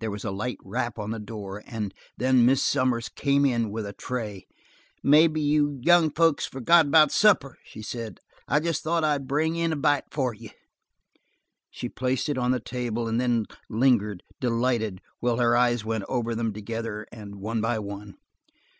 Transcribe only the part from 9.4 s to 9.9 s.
in a